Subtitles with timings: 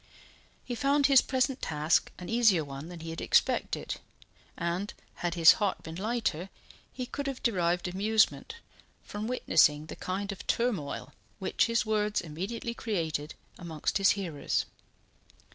[0.65, 3.97] He found his present task an easier one than he had expected;
[4.57, 6.49] and had his heart been lighter,
[6.91, 8.55] he could have derived amusement
[9.03, 14.65] from witnessing the kind of turmoil which his words immediately created amongst his hearers.